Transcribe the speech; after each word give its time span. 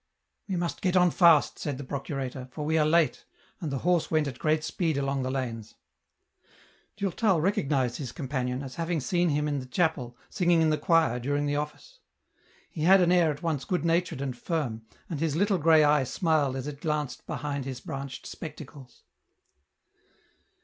"We 0.49 0.55
must 0.55 0.81
get 0.81 0.97
on 0.97 1.11
fast," 1.11 1.59
said 1.59 1.77
the 1.77 1.83
procurator," 1.83 2.47
for 2.53 2.65
we 2.65 2.75
are 2.79 2.87
late," 2.87 3.23
and 3.59 3.71
the 3.71 3.77
horse 3.85 4.09
went 4.09 4.27
at 4.27 4.37
a 4.37 4.39
great 4.39 4.63
speed 4.63 4.97
along 4.97 5.21
the 5.21 5.29
lanes. 5.29 5.75
Durtal 6.97 7.39
recognized 7.39 7.97
his 7.97 8.11
companion, 8.11 8.63
as 8.63 8.77
having 8.77 8.99
seen 8.99 9.29
him 9.29 9.47
in 9.47 9.59
the 9.59 9.67
chapel, 9.67 10.17
singing 10.27 10.59
in 10.59 10.71
the 10.71 10.77
choir 10.79 11.19
during 11.19 11.45
the 11.45 11.55
Office. 11.55 11.99
He 12.71 12.81
had 12.81 12.99
an 12.99 13.11
air 13.11 13.29
at 13.29 13.43
once 13.43 13.63
good 13.63 13.85
natured 13.85 14.21
and 14.21 14.35
firm, 14.35 14.81
and 15.07 15.19
his 15.19 15.35
little 15.35 15.59
grey 15.59 15.83
eye 15.83 16.05
smiled 16.05 16.55
as 16.55 16.65
it 16.65 16.81
glanced 16.81 17.27
behind 17.27 17.65
his 17.65 17.79
branched 17.79 18.25
spectacles. 18.25 19.03